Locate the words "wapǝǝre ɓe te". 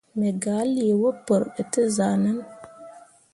1.01-1.81